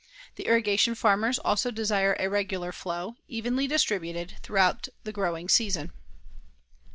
The 0.33 0.47
irrigation 0.47 0.95
farmers 0.95 1.37
also 1.37 1.69
desire 1.69 2.15
a 2.17 2.27
regular 2.27 2.71
flow, 2.71 3.17
evenly 3.27 3.67
distributed, 3.67 4.33
throughout 4.41 4.87
the 5.03 5.11
growing 5.11 5.47
season. 5.47 5.91